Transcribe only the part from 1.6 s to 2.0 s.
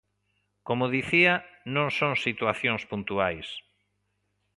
non